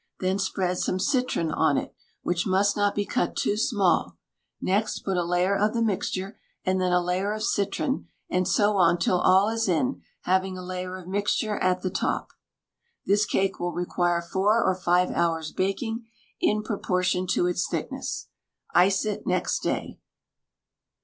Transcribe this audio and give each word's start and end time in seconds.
Then 0.19 0.39
spread 0.39 0.79
some 0.79 0.97
citron 0.97 1.51
on 1.51 1.77
it, 1.77 1.93
which 2.23 2.47
must 2.47 2.75
not 2.75 2.95
be 2.95 3.05
cut 3.05 3.35
too 3.35 3.55
small; 3.55 4.17
next 4.59 5.01
put 5.05 5.15
a 5.15 5.23
layer 5.23 5.55
of 5.55 5.73
the 5.75 5.81
mixture, 5.83 6.39
and 6.65 6.81
then 6.81 6.91
a 6.91 6.99
layer 6.99 7.33
of 7.33 7.43
citron, 7.43 8.07
and 8.27 8.47
so 8.47 8.77
on 8.77 8.97
till 8.97 9.19
all 9.21 9.49
is 9.49 9.67
in, 9.69 10.01
having 10.21 10.57
a 10.57 10.63
layer 10.65 10.97
of 10.97 11.07
mixture 11.07 11.55
at 11.59 11.83
the 11.83 11.91
top. 11.91 12.29
This 13.05 13.27
cake 13.27 13.59
will 13.59 13.73
require 13.73 14.23
four 14.23 14.63
or 14.63 14.73
five 14.73 15.11
hours 15.11 15.51
baking, 15.51 16.07
in 16.39 16.63
proportion 16.63 17.27
to 17.33 17.45
its 17.45 17.67
thickness. 17.69 18.27
Ice 18.73 19.05
it 19.05 19.27
next 19.27 19.59
day. 19.59 19.99